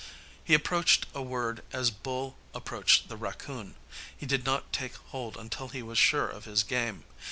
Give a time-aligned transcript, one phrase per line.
[0.43, 3.75] He approached a word as Bull approached the raccoon.
[4.17, 7.03] He did not take hold until he was sure of his game.